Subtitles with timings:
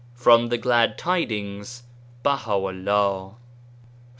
[0.15, 1.83] From "The Glad Tidings,"
[2.23, 3.35] Baha'u'llah.